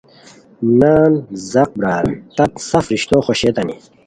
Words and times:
نان، 0.79 1.13
زاق 1.51 1.71
برار، 1.81 2.05
تت 2.35 2.51
سف 2.69 2.85
رشتوخوشئیتانی 2.93 3.75